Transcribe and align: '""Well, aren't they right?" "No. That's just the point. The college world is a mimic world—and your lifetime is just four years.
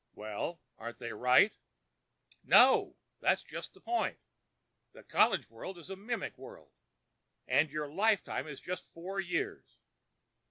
'""Well, 0.15 0.59
aren't 0.79 0.97
they 0.97 1.13
right?" 1.13 1.53
"No. 2.43 2.97
That's 3.19 3.43
just 3.43 3.75
the 3.75 3.81
point. 3.81 4.17
The 4.93 5.03
college 5.03 5.47
world 5.47 5.77
is 5.77 5.91
a 5.91 5.95
mimic 5.95 6.39
world—and 6.39 7.69
your 7.69 7.87
lifetime 7.87 8.47
is 8.47 8.59
just 8.59 8.91
four 8.93 9.19
years. 9.19 9.77